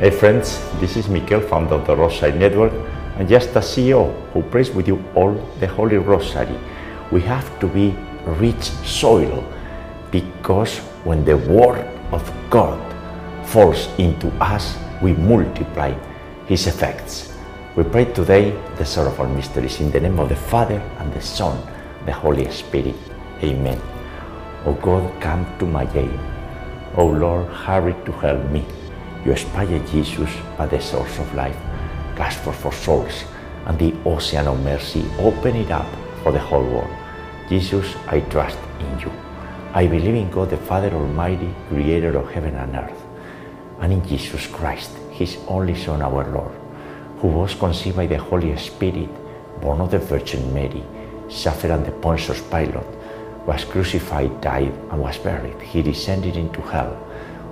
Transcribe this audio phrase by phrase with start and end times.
[0.00, 2.72] Hey friends, this is Mikel, founder of the Rosary Network,
[3.18, 6.58] and just a CEO who prays with you all the Holy Rosary.
[7.12, 7.94] We have to be
[8.24, 9.44] rich soil
[10.10, 12.80] because when the Word of God
[13.46, 15.92] falls into us, we multiply
[16.46, 17.36] His effects.
[17.76, 21.60] We pray today the sorrowful mysteries in the name of the Father and the Son,
[22.06, 22.96] the Holy Spirit.
[23.44, 23.78] Amen.
[24.64, 26.18] O God, come to my aid.
[26.96, 28.64] O Lord, hurry to help me.
[29.24, 31.56] You inspire Jesus by the source of life.
[32.44, 33.24] For for souls
[33.64, 35.04] and the ocean of mercy.
[35.18, 35.86] Open it up
[36.22, 36.90] for the whole world.
[37.48, 39.10] Jesus, I trust in you.
[39.72, 43.02] I believe in God the Father Almighty, creator of heaven and earth,
[43.80, 46.52] and in Jesus Christ, his only Son, our Lord,
[47.20, 49.08] who was conceived by the Holy Spirit,
[49.62, 50.84] born of the Virgin Mary,
[51.30, 52.84] suffered under Pontius Pilate,
[53.46, 55.58] was crucified, died, and was buried.
[55.62, 56.98] He descended into hell.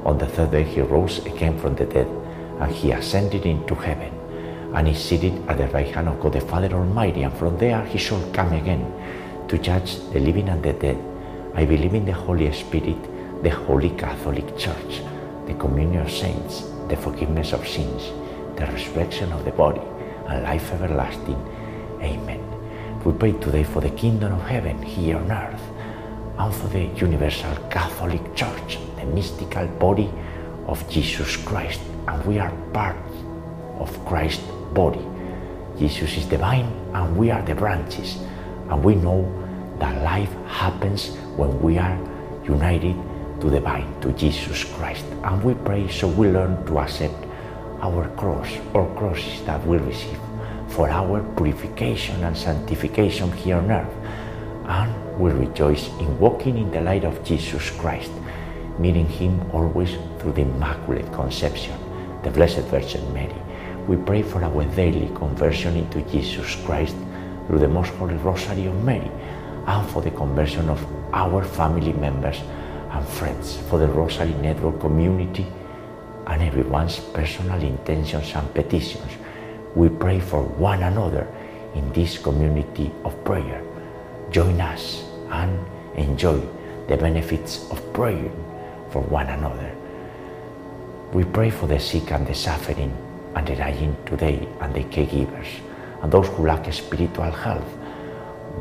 [0.05, 2.07] On the third day he rose again from the dead,
[2.61, 4.13] and he ascended into heaven,
[4.75, 7.85] and is seated at the right hand of God the Father Almighty, and from there
[7.85, 8.85] he shall come again
[9.49, 10.99] to judge the living and the dead.
[11.55, 15.03] I believe in the Holy Spirit, the Holy Catholic Church,
[15.47, 18.13] the communion of saints, the forgiveness of sins,
[18.57, 19.81] the resurrection of the body,
[20.27, 21.41] and life everlasting.
[22.03, 22.45] Amen.
[23.05, 25.63] We pray today for the kingdom of heaven here on earth
[26.39, 30.11] and for the universal Catholic Church, the mystical body
[30.67, 31.81] of Jesus Christ.
[32.07, 32.97] And we are part
[33.79, 35.05] of Christ's body.
[35.79, 38.19] Jesus is the vine and we are the branches.
[38.69, 39.25] And we know
[39.79, 41.99] that life happens when we are
[42.45, 42.97] united
[43.41, 45.05] to the vine, to Jesus Christ.
[45.23, 47.15] And we pray so we learn to accept
[47.81, 50.19] our cross or crosses that we receive
[50.69, 53.95] for our purification and sanctification here on earth.
[54.67, 58.11] And we rejoice in walking in the light of Jesus Christ,
[58.79, 61.79] meeting Him always through the Immaculate Conception,
[62.23, 63.35] the Blessed Virgin Mary.
[63.87, 66.97] We pray for our daily conversion into Jesus Christ
[67.47, 69.11] through the Most Holy Rosary of Mary,
[69.67, 72.41] and for the conversion of our family members
[72.91, 75.47] and friends, for the Rosary Network community,
[76.27, 79.13] and everyone's personal intentions and petitions.
[79.75, 81.27] We pray for one another
[81.75, 83.63] in this community of prayer.
[84.31, 85.59] Join us and
[85.97, 86.41] enjoy
[86.89, 88.33] the benefits of praying
[88.91, 89.75] for one another.
[91.13, 92.97] We pray for the sick and the suffering
[93.35, 95.49] and the dying today and the caregivers
[96.03, 97.79] and those who lack spiritual health,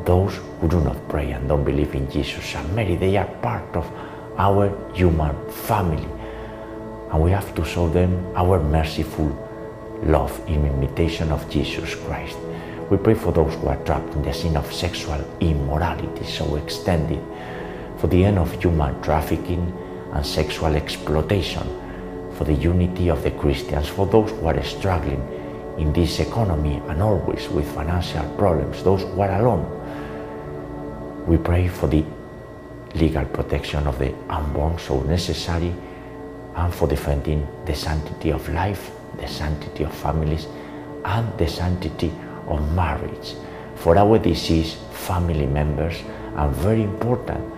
[0.04, 2.96] those who do not pray and don't believe in Jesus and Mary.
[2.96, 3.90] They are part of
[4.38, 6.08] our human family
[7.10, 9.28] and we have to show them our merciful
[10.04, 12.38] love in imitation of Jesus Christ.
[12.90, 17.22] We pray for those who are trapped in the sin of sexual immorality so extended,
[17.98, 19.72] for the end of human trafficking
[20.18, 21.62] and sexual exploitation,
[22.34, 25.22] for the unity of the Christians, for those who are struggling
[25.78, 29.64] in this economy and always with financial problems, those who are alone.
[31.24, 32.04] We pray for the
[32.96, 35.72] legal protection of the unborn, so necessary,
[36.56, 38.90] and for defending the sanctity of life,
[39.20, 40.48] the sanctity of families,
[41.04, 42.10] and the sanctity
[42.48, 43.34] of marriage.
[43.76, 45.94] For our deceased family members,
[46.34, 47.57] and very important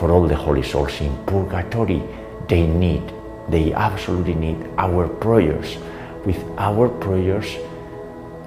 [0.00, 2.02] for all the holy souls in purgatory,
[2.48, 3.02] they need,
[3.50, 5.76] they absolutely need our prayers.
[6.24, 7.58] With our prayers,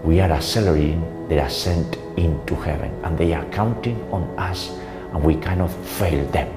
[0.04, 4.72] we are accelerating their ascent into heaven, and they are counting on us,
[5.14, 6.50] and we cannot fail them.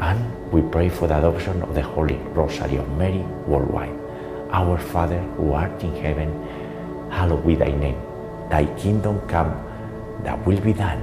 [0.00, 0.18] And
[0.50, 3.92] we pray for the adoption of the Holy Rosary of Mary worldwide.
[4.50, 6.30] Our Father who art in heaven,
[7.10, 8.00] hallowed be thy name.
[8.48, 9.52] Thy kingdom come,
[10.22, 11.02] thy will be done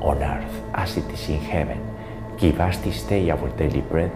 [0.00, 1.89] on earth as it is in heaven.
[2.40, 4.10] Give us this day our daily bread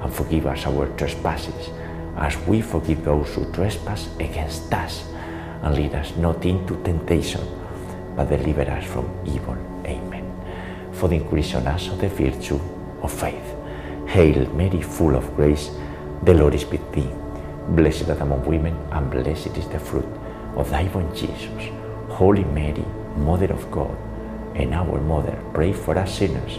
[0.00, 1.70] and forgive us our trespasses
[2.16, 5.06] as we forgive those who trespass against us.
[5.62, 7.40] And lead us not into temptation,
[8.16, 9.56] but deliver us from evil.
[9.86, 10.26] Amen.
[10.92, 12.60] For the increase on us of the virtue
[13.00, 13.54] of faith.
[14.08, 15.70] Hail Mary, full of grace,
[16.24, 17.08] the Lord is with thee.
[17.68, 20.08] Blessed art among women, and blessed is the fruit
[20.56, 21.70] of thy womb, Jesus.
[22.08, 22.84] Holy Mary,
[23.16, 23.96] Mother of God,
[24.56, 26.58] and our Mother, pray for us sinners,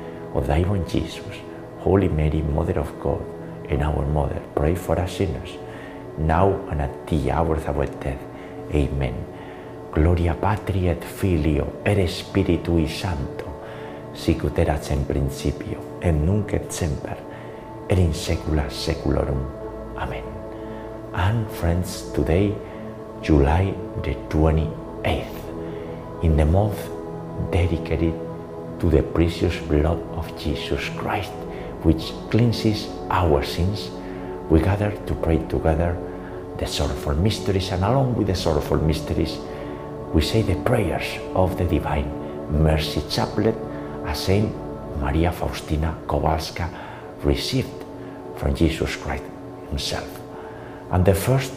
[0.33, 1.23] of thy womb, Jesus.
[1.79, 3.21] Holy Mary, Mother of God,
[3.69, 5.57] and our Mother, pray for us sinners,
[6.17, 8.21] now and at the hour of our death.
[8.73, 9.25] Amen.
[9.91, 13.45] Gloria Patri et Filio et Spiritui Sancto,
[14.13, 17.17] sicut erat in principio, et nunc et semper,
[17.89, 19.45] et in saecula saeculorum.
[19.97, 20.23] Amen.
[21.13, 22.55] And friends, today,
[23.21, 23.73] July
[24.03, 26.79] the 28th, in the month
[27.51, 28.13] dedicated
[28.81, 31.29] to the precious blood of Jesus Christ,
[31.85, 33.91] which cleanses our sins,
[34.49, 35.95] we gather to pray together
[36.57, 39.37] the sorrowful mysteries, and along with the sorrowful mysteries,
[40.13, 41.05] we say the prayers
[41.35, 42.09] of the Divine
[42.51, 43.55] Mercy Chaplet
[44.05, 44.51] as Saint
[44.99, 46.67] Maria Faustina Kowalska
[47.23, 47.85] received
[48.35, 49.23] from Jesus Christ
[49.69, 50.09] Himself.
[50.91, 51.53] And the first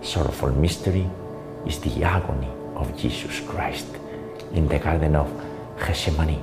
[0.00, 1.06] sorrowful mystery
[1.66, 3.86] is the agony of Jesus Christ
[4.52, 5.30] in the Garden of
[5.78, 6.42] Gethsemane.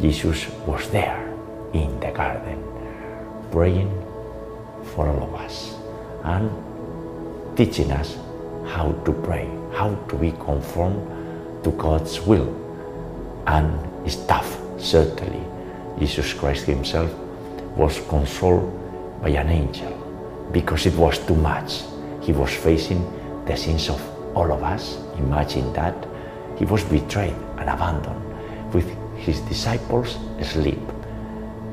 [0.00, 1.28] Jesus was there
[1.72, 2.62] in the garden
[3.50, 3.90] praying
[4.94, 5.74] for all of us
[6.24, 6.50] and
[7.56, 8.16] teaching us
[8.66, 12.48] how to pray, how to be conformed to God's will.
[13.46, 15.44] And it's tough, certainly.
[15.98, 17.12] Jesus Christ Himself
[17.76, 18.70] was consoled
[19.20, 19.92] by an angel
[20.52, 21.82] because it was too much.
[22.22, 23.02] He was facing
[23.46, 24.00] the sins of
[24.36, 24.98] all of us.
[25.18, 25.96] Imagine that.
[26.58, 28.27] He was betrayed and abandoned
[28.72, 30.80] with his disciples asleep.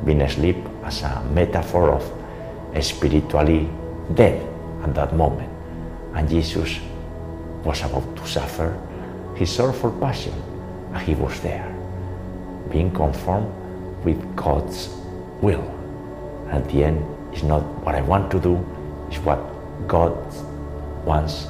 [0.05, 2.03] Being asleep as a metaphor of
[2.83, 3.69] spiritually
[4.13, 4.45] dead
[4.83, 5.49] at that moment.
[6.13, 6.79] And Jesus
[7.63, 8.77] was about to suffer
[9.35, 10.33] his sorrowful passion,
[10.93, 11.67] and he was there,
[12.71, 13.51] being conformed
[14.05, 14.89] with God's
[15.41, 15.63] will.
[16.49, 17.03] At the end,
[17.33, 18.63] it's not what I want to do,
[19.09, 19.39] it's what
[19.87, 20.15] God
[21.03, 21.47] wants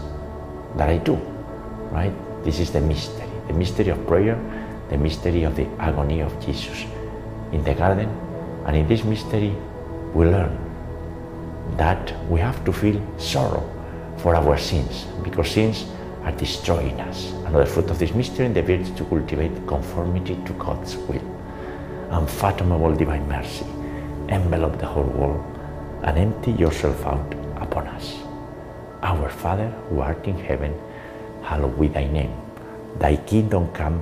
[0.77, 1.15] that I do,
[1.91, 2.13] right?
[2.43, 4.35] This is the mystery, the mystery of prayer,
[4.89, 6.85] the mystery of the agony of Jesus
[7.51, 8.09] in the garden.
[8.65, 9.55] And in this mystery,
[10.13, 10.57] we learn
[11.77, 13.63] that we have to feel sorrow
[14.17, 15.85] for our sins because sins
[16.23, 17.31] are destroying us.
[17.45, 21.21] Another fruit of this mystery, the virtue to cultivate conformity to God's will.
[22.11, 23.65] Unfathomable divine mercy,
[24.29, 25.43] envelop the whole world
[26.03, 28.15] and empty yourself out upon us.
[29.03, 30.73] Our Father, who art in heaven,
[31.43, 32.33] hallowed be thy name.
[32.97, 34.01] Thy kingdom come,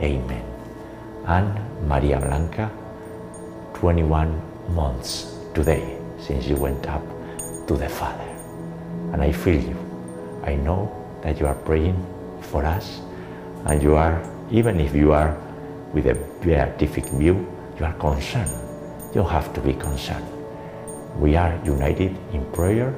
[0.00, 0.44] Amen.
[1.26, 2.70] And Maria Blanca,
[3.74, 4.40] 21
[4.74, 7.02] months today since you went up
[7.66, 8.28] to the Father.
[9.12, 9.76] And I feel you.
[10.44, 10.90] I know
[11.22, 11.98] that you are praying
[12.40, 13.00] for us
[13.66, 15.36] and you are, even if you are
[15.92, 17.46] with a beatific view,
[17.78, 18.50] you are concerned.
[19.14, 20.26] You have to be concerned.
[21.18, 22.94] We are united in prayer.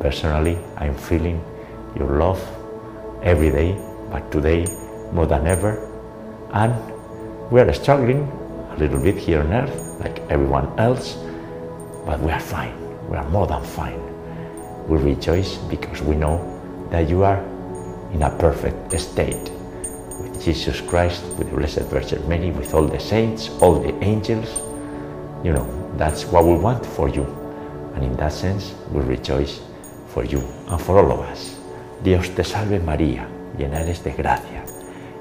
[0.00, 1.42] Personally, I'm feeling
[1.96, 2.42] your love
[3.22, 3.80] every day,
[4.10, 4.66] but today
[5.12, 5.85] more than ever.
[6.56, 6.72] And
[7.50, 8.22] we are struggling
[8.70, 11.18] a little bit here on earth, like everyone else,
[12.06, 12.72] but we are fine.
[13.10, 14.00] We are more than fine.
[14.88, 16.40] We rejoice because we know
[16.90, 17.44] that you are
[18.14, 19.50] in a perfect state
[20.18, 24.48] with Jesus Christ, with the Blessed Virgin Mary, with all the saints, all the angels.
[25.44, 27.24] You know, that's what we want for you.
[27.94, 29.60] And in that sense, we rejoice
[30.08, 31.54] for you and for all of us.
[32.02, 34.55] Dios te salve María, llena eres de gracia.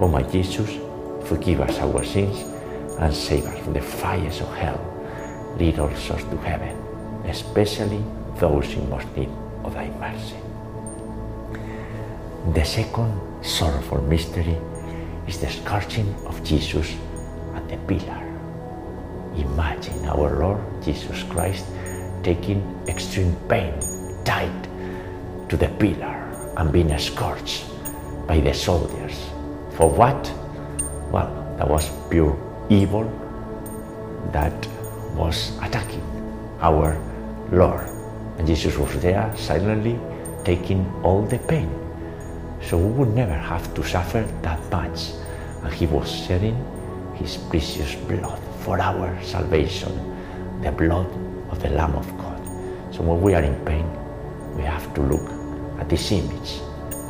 [0.00, 0.78] O my Jesus,
[1.28, 2.38] forgive us our sins
[3.00, 4.78] and save us from the fires of hell.
[5.58, 6.76] Lead all souls to heaven,
[7.26, 8.04] especially
[8.36, 9.28] those in most need
[9.64, 10.36] of thy mercy.
[12.54, 14.56] The second sorrowful mystery
[15.26, 16.94] is the scourging of Jesus
[17.54, 18.22] at the pillar.
[19.34, 21.66] Imagine our Lord Jesus Christ
[22.22, 23.74] taking extreme pain,
[24.24, 24.68] tied
[25.48, 26.14] to the pillar,
[26.56, 27.64] and being scourged
[28.28, 29.37] by the soldiers.
[29.78, 30.18] For what?
[31.12, 32.34] Well, that was pure
[32.68, 33.06] evil
[34.32, 34.66] that
[35.14, 36.02] was attacking
[36.60, 36.98] our
[37.52, 37.86] Lord.
[38.38, 39.96] And Jesus was there silently
[40.42, 41.70] taking all the pain.
[42.60, 45.14] So we would never have to suffer that much.
[45.62, 46.58] And he was shedding
[47.14, 49.94] his precious blood for our salvation,
[50.60, 51.06] the blood
[51.50, 52.42] of the Lamb of God.
[52.92, 53.86] So when we are in pain,
[54.56, 55.30] we have to look
[55.78, 56.58] at this image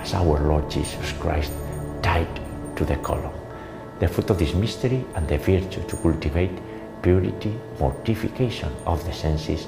[0.03, 1.51] as our Lord Jesus Christ
[2.03, 2.29] died
[2.79, 3.35] to the column.
[3.99, 6.57] The fruit of this mystery and the virtue to cultivate
[7.03, 9.67] purity, mortification of the senses,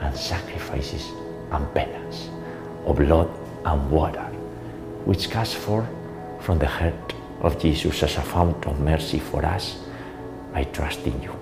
[0.00, 1.10] and sacrifices
[1.52, 2.30] and penance,
[2.84, 3.30] of blood
[3.64, 4.26] and water,
[5.04, 5.88] which cast forth
[6.40, 9.78] from the heart of Jesus as a fount of mercy for us,
[10.52, 11.34] I trust in you.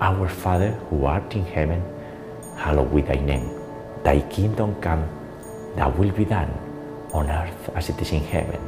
[0.00, 1.82] Our Father who art in heaven,
[2.56, 3.50] hallowed be thy name.
[4.04, 5.04] Thy kingdom come,
[5.74, 6.52] thy will be done,
[7.12, 8.67] on earth as it is in heaven.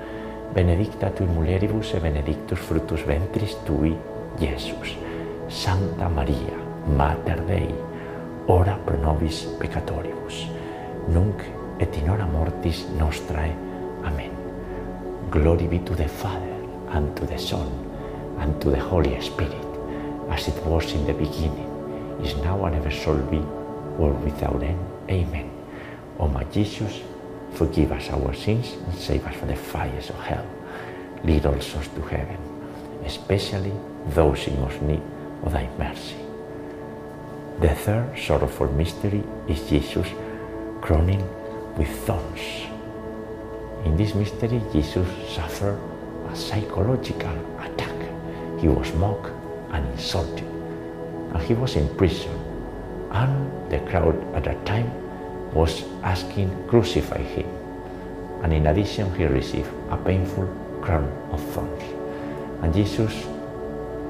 [0.53, 3.95] benedicta tui mulieribus et benedictus fructus ventris tui,
[4.39, 4.97] Iesus.
[5.51, 6.55] Santa Maria,
[6.87, 7.75] Mater Dei,
[8.47, 10.47] ora pro nobis peccatoribus,
[11.07, 11.43] nunc
[11.79, 13.51] et in hora mortis nostrae.
[14.05, 14.31] Amen.
[15.29, 16.55] Glory be to the Father,
[16.93, 17.67] and to the Son,
[18.39, 19.67] and to the Holy Spirit,
[20.29, 21.67] as it was in the beginning,
[22.23, 23.39] is now and ever shall be,
[23.97, 24.79] world without end.
[25.09, 25.49] Amen.
[26.17, 27.01] O my Jesus,
[27.53, 30.45] forgive us our sins and save us from the fires of hell.
[31.23, 32.37] Lead all souls to heaven,
[33.05, 33.73] especially
[34.09, 35.01] those in most need
[35.43, 36.15] of thy mercy.
[37.59, 40.07] The third sorrowful mystery is Jesus
[40.81, 41.21] crowning
[41.77, 42.41] with thorns.
[43.85, 45.79] In this mystery, Jesus suffered
[46.29, 47.95] a psychological attack.
[48.59, 49.31] He was mocked
[49.71, 50.45] and insulted,
[51.33, 52.31] and he was in prison.
[53.11, 55.00] And the crowd at that time
[55.53, 57.47] was asking, Crucify him.
[58.43, 60.47] And in addition, he received a painful
[60.81, 61.83] crown of thorns.
[62.63, 63.25] And Jesus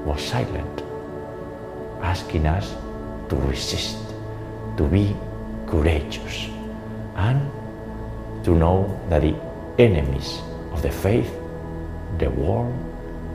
[0.04, 0.82] was silent,
[2.02, 2.74] asking us
[3.28, 3.98] to resist,
[4.76, 5.16] to be
[5.66, 6.48] courageous,
[7.16, 7.40] and
[8.44, 9.34] to know that the
[9.78, 10.40] enemies
[10.72, 11.30] of the faith,
[12.18, 12.74] the world,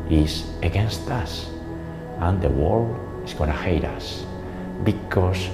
[0.10, 1.50] is against us,
[2.20, 2.96] and the world
[3.26, 4.26] is going to hate us
[4.84, 5.50] because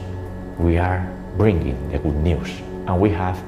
[0.58, 2.50] we are bringing the good news,
[2.88, 3.42] and we have,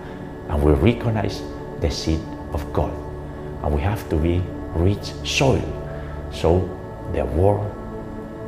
[0.49, 1.41] and we recognize
[1.81, 2.19] the seed
[2.53, 2.91] of God,
[3.63, 4.41] and we have to be
[4.75, 5.63] rich soil,
[6.31, 6.69] so
[7.13, 7.71] the world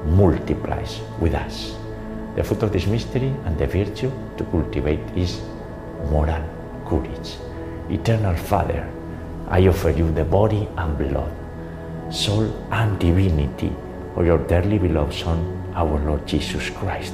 [0.05, 1.75] multiplies with us.
[2.35, 5.41] The fruit of this mystery and the virtue to cultivate is
[6.11, 6.43] moral
[6.85, 7.37] courage.
[7.89, 8.87] Eternal Father,
[9.49, 11.31] I offer you the body and blood,
[12.13, 13.71] soul and divinity
[14.15, 17.13] of your dearly beloved Son, our Lord Jesus Christ,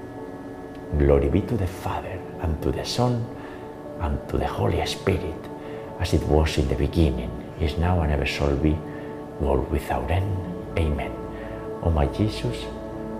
[0.97, 3.25] Glory be to the Father, and to the Son,
[4.01, 5.39] and to the Holy Spirit,
[5.99, 8.77] as it was in the beginning, is now, and ever shall be,
[9.39, 10.35] world without end.
[10.77, 11.11] Amen.
[11.81, 12.65] O my Jesus,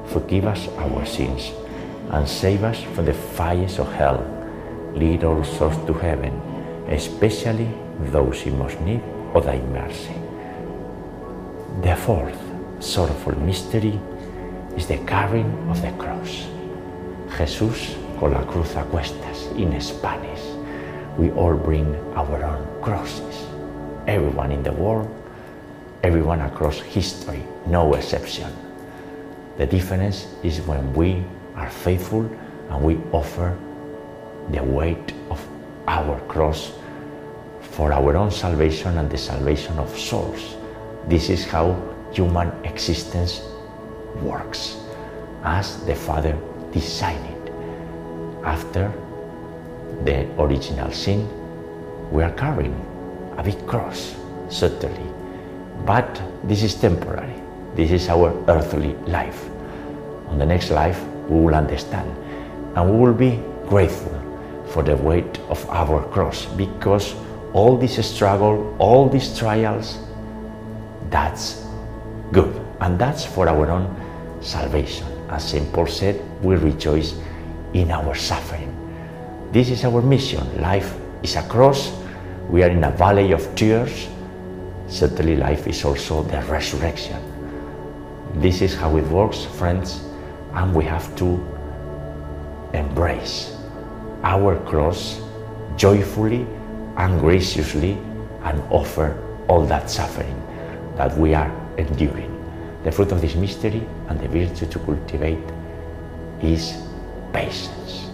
[0.08, 1.52] forgive us our sins,
[2.10, 4.20] and save us from the fires of hell.
[4.94, 6.34] Lead all souls to heaven,
[6.90, 7.72] especially
[8.12, 9.02] those in most need
[9.34, 10.16] of thy mercy.
[11.82, 12.38] The fourth
[12.84, 13.98] sorrowful mystery
[14.76, 16.51] is the carrying of the cross.
[17.38, 20.42] Jesús con la cruz a cuestas in Spanish.
[21.18, 23.48] We all bring our own crosses.
[24.08, 25.10] Everyone in the world,
[26.04, 28.52] everyone across history, no exception.
[29.58, 31.24] The difference is when we
[31.56, 32.30] are faithful
[32.70, 33.58] and we offer
[34.50, 35.40] the weight of
[35.88, 36.74] our cross
[37.62, 40.58] for our own salvation and the salvation of souls.
[41.08, 41.76] This is how
[42.12, 43.42] human existence
[44.22, 44.78] works,
[45.44, 46.38] as the Father
[46.72, 47.50] designed.
[48.44, 48.92] After
[50.04, 51.28] the original sin,
[52.12, 52.76] we are carrying
[53.38, 54.16] a big cross,
[54.50, 55.10] certainly.
[55.86, 57.36] But this is temporary.
[57.76, 59.50] This is our earthly life.
[60.28, 62.10] On the next life, we will understand
[62.76, 64.18] and we will be grateful
[64.68, 67.16] for the weight of our cross because
[67.54, 70.00] all this struggle, all these trials,
[71.10, 71.66] that's
[72.32, 72.50] good.
[72.80, 73.94] And that's for our own
[74.42, 75.11] salvation.
[75.32, 75.72] As St.
[75.72, 77.16] Paul said, we rejoice
[77.74, 78.68] in our suffering.
[79.52, 80.62] This is our mission.
[80.62, 81.92] Life is a cross.
[82.50, 84.10] We are in a valley of tears.
[84.88, 87.20] Certainly, life is also the resurrection.
[88.36, 90.04] This is how it works, friends,
[90.54, 91.40] and we have to
[92.74, 93.56] embrace
[94.24, 95.22] our cross
[95.78, 96.46] joyfully
[96.98, 97.94] and graciously
[98.44, 99.18] and offer
[99.48, 100.36] all that suffering
[100.96, 102.31] that we are enduring.
[102.84, 105.46] The fruit of this mystery and the virtue to cultivate
[106.42, 106.82] is
[107.32, 108.10] patience.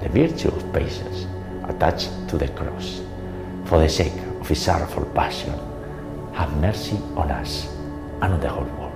[0.00, 1.26] The virtue of patience
[1.64, 3.00] attached to the cross.
[3.64, 5.56] For the sake of his sorrowful passion,
[6.34, 7.66] have mercy on us
[8.20, 8.92] and on the whole world.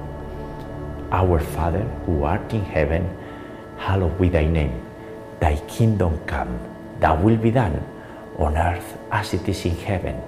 [1.11, 3.09] Our Father, who art in heaven,
[3.79, 4.77] hallowed be thy name.
[5.41, 6.61] Thy kingdom come,
[7.01, 7.83] thy will be done,
[8.37, 10.21] on earth as it is in heaven.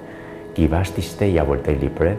[0.55, 2.19] Give us this day our daily bread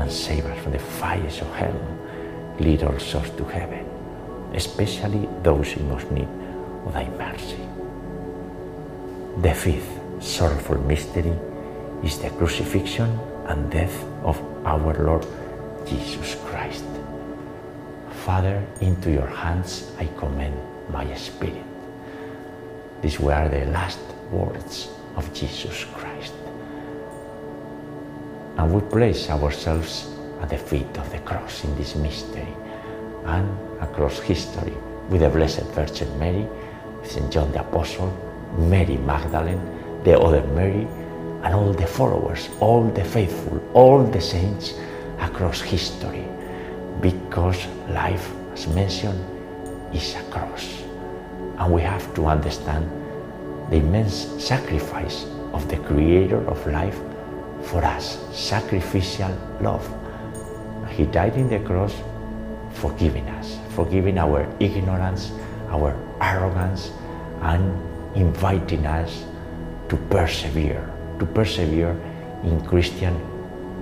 [0.00, 1.80] and save us from the fires of hell.
[2.58, 3.84] Lead all souls to heaven,
[4.54, 6.28] especially those in most need
[6.86, 7.60] of thy mercy.
[9.42, 11.32] The fifth sorrowful mystery
[12.02, 15.26] is the crucifixion and death of our Lord
[15.86, 16.84] Jesus Christ.
[18.24, 20.56] Father, into your hands I commend
[20.90, 21.64] my spirit.
[23.02, 26.09] These were the last words of Jesus Christ.
[28.60, 30.06] And we place ourselves
[30.42, 32.54] at the feet of the cross in this mystery
[33.24, 33.48] and
[33.80, 34.74] across history
[35.08, 36.46] with the Blessed Virgin Mary,
[37.02, 37.32] St.
[37.32, 38.12] John the Apostle,
[38.58, 39.62] Mary Magdalene,
[40.04, 40.86] the other Mary,
[41.42, 44.74] and all the followers, all the faithful, all the saints
[45.20, 46.26] across history,
[47.00, 49.24] because life, as mentioned,
[49.94, 50.82] is a cross.
[51.56, 52.84] And we have to understand
[53.70, 57.00] the immense sacrifice of the Creator of life
[57.64, 59.86] for us, sacrificial love.
[60.90, 61.94] He died in the cross,
[62.72, 65.32] forgiving us, forgiving our ignorance,
[65.68, 66.90] our arrogance,
[67.42, 67.72] and
[68.16, 69.24] inviting us
[69.88, 71.96] to persevere, to persevere
[72.42, 73.14] in Christian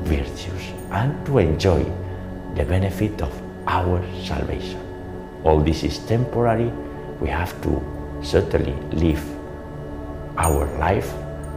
[0.05, 1.85] virtues and to enjoy
[2.55, 3.33] the benefit of
[3.67, 4.81] our salvation.
[5.45, 6.71] All this is temporary.
[7.21, 7.83] We have to
[8.23, 9.23] certainly live
[10.37, 11.13] our life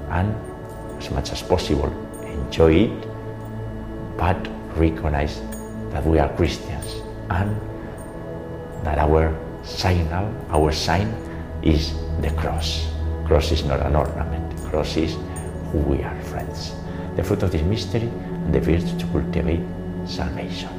[0.09, 0.35] and
[0.97, 1.89] as much as possible
[2.51, 3.07] enjoy it,
[4.17, 4.35] but
[4.75, 5.39] recognize
[5.91, 7.55] that we are Christians and
[8.83, 9.31] that our
[9.63, 11.07] signal, our sign
[11.63, 12.91] is the cross.
[13.25, 14.51] Cross is not an ornament.
[14.67, 15.15] Cross is
[15.71, 16.75] who we are, friends.
[17.15, 18.11] The fruit of this mystery
[18.43, 19.63] and the virtue to cultivate
[20.05, 20.75] salvation.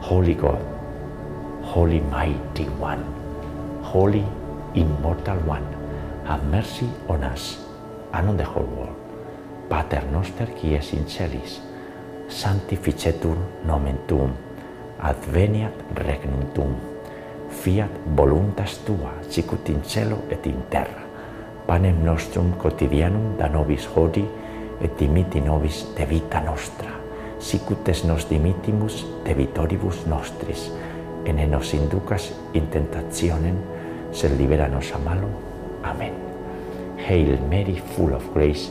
[0.00, 0.64] Holy God,
[1.62, 3.04] Holy Mighty One,
[3.82, 4.24] Holy
[4.74, 5.68] Immortal One,
[6.24, 7.58] have mercy on us
[8.14, 9.03] and on the whole world.
[9.68, 11.60] Pater noster qui es in celis,
[12.28, 14.32] sanctificetur nomen tuum,
[15.00, 16.74] adveniat regnum tuum,
[17.48, 21.02] fiat voluntas tua, sicut in cielo et in terra.
[21.66, 24.24] Panem nostrum quotidianum da nobis hodi,
[24.80, 26.90] et dimiti nobis de vita nostra,
[27.40, 30.70] sicut es nos dimitimus de vitoribus nostris,
[31.24, 33.56] ene nos inducas in tentationem,
[34.12, 35.28] sed libera nos a malo.
[35.84, 36.12] Amen.
[37.08, 38.70] Hail Mary, full of grace,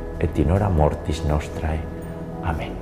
[0.21, 1.79] et in hora mortis nostrae.
[2.43, 2.75] Amen.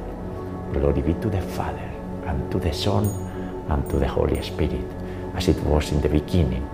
[0.73, 1.89] Glory be to the Father,
[2.27, 3.05] and to the Son,
[3.69, 4.85] and to the Holy Spirit,
[5.35, 6.67] as it was in the beginning,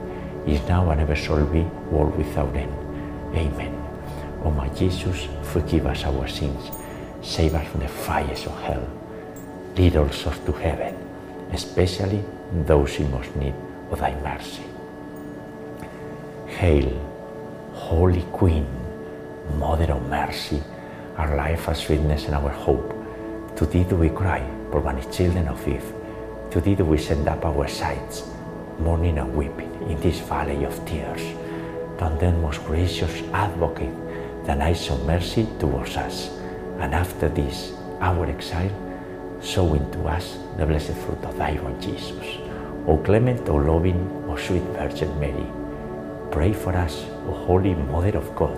[0.48, 2.74] is now, and ever shall be, world without end.
[3.36, 3.74] Amen.
[4.44, 6.72] O my Jesus, forgive us our sins,
[7.22, 8.88] save us from the fires of hell,
[9.78, 10.96] lead souls to heaven,
[11.52, 12.24] especially
[12.66, 13.54] those in most need
[13.92, 14.64] of thy mercy.
[16.48, 16.92] Hail,
[17.74, 18.66] Holy Queen,
[19.54, 20.62] Mother of Mercy,
[21.18, 22.94] our life, our sweetness, and our hope.
[23.56, 25.94] To thee do we cry, poor banished children of Eve.
[26.52, 28.24] To thee do we send up our sighs,
[28.80, 31.22] mourning and weeping in this valley of tears.
[31.98, 33.96] Turn then, most gracious Advocate,
[34.46, 36.30] thine eyes of mercy towards us,
[36.80, 38.72] and after this, our exile,
[39.42, 42.38] show into us the blessed fruit of thy womb, Jesus.
[42.88, 45.48] O clement, O loving, O sweet Virgin Mary,
[46.32, 48.58] pray for us, O Holy Mother of God,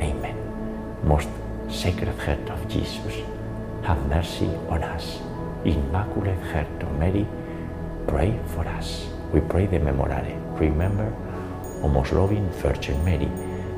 [0.00, 0.36] Amen.
[1.04, 1.28] Most
[1.68, 3.22] Sacred Heart of Jesus,
[3.82, 5.18] have mercy on us.
[5.64, 7.26] Immaculate Heart of Mary,
[8.06, 9.06] pray for us.
[9.32, 10.36] We pray the Memorare.
[10.58, 11.12] Remember,
[11.82, 13.30] O most loving Virgin Mary,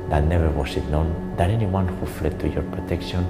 [0.09, 3.25] that never was it known that anyone who fled to your protection,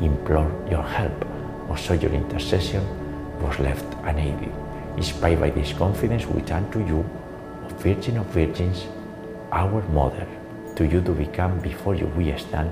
[0.00, 1.26] implored your help,
[1.68, 2.82] or sought your intercession,
[3.42, 4.52] was left unaided.
[4.96, 7.04] Inspired by this confidence, we turn to you,
[7.64, 8.86] O Virgin of Virgins,
[9.52, 10.26] our Mother.
[10.76, 12.70] To you to become before you we stand,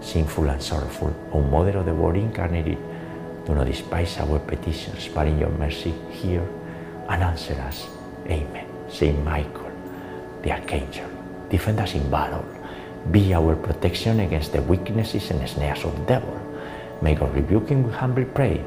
[0.00, 1.14] sinful and sorrowful.
[1.32, 2.78] O Mother of the Word incarnated,
[3.46, 6.42] do not despise our petitions, but in your mercy hear
[7.08, 7.86] and answer us.
[8.26, 8.66] Amen.
[8.90, 9.70] Saint Michael,
[10.42, 11.08] the Archangel,
[11.48, 12.44] defend us in battle.
[13.10, 16.34] Be our protection against the weaknesses and snares of the devil.
[17.00, 18.62] May God rebuke him, we humbly pray.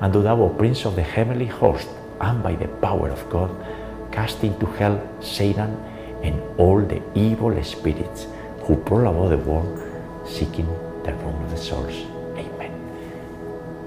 [0.00, 1.88] And do thou, O Prince of the heavenly host,
[2.20, 3.50] and by the power of God,
[4.12, 5.76] cast into hell Satan
[6.22, 8.26] and all the evil spirits
[8.62, 9.78] who prowl about the world
[10.26, 10.66] seeking
[11.04, 11.94] the ruin of the souls.
[12.36, 12.72] Amen.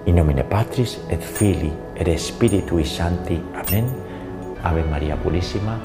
[0.06, 3.42] In nomine Patris et Filii et Spiritus Sancti.
[3.56, 3.88] Amen.
[4.64, 5.80] Ave María Purísima,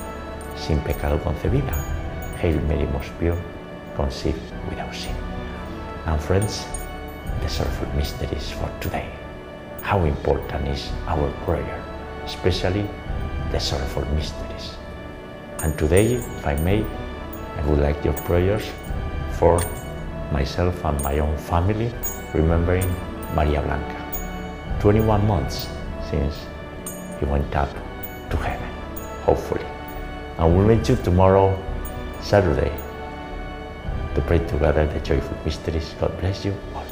[0.57, 1.75] sin pecado concebida.
[2.41, 3.37] Hail Mary, most pure,
[3.95, 5.15] conceived without sin.
[6.07, 6.67] And friends,
[7.43, 9.09] the sorrowful mysteries for today.
[9.83, 11.85] How important is our prayer,
[12.25, 12.89] especially
[13.53, 14.80] the sorrowful mysteries.
[15.62, 16.83] And today, if I may,
[17.57, 18.64] I would like your prayers
[19.33, 19.61] for
[20.33, 21.92] myself and my own family,
[22.33, 22.88] remembering
[23.35, 24.79] Maria Blanca.
[24.81, 25.68] 21 months
[26.09, 26.46] since
[27.18, 27.68] he went up
[28.31, 28.68] to heaven,
[29.25, 29.66] hopefully.
[30.38, 31.53] And we'll meet you tomorrow,
[32.23, 32.73] Saturday,
[34.14, 35.94] to pray together the joyful mysteries.
[36.01, 36.89] God bless you all.